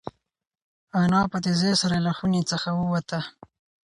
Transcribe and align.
انا 1.01 1.21
په 1.31 1.37
تېزۍ 1.43 1.73
سره 1.81 1.97
له 2.05 2.11
خونې 2.17 2.41
څخه 2.51 2.69
ووته. 2.79 3.19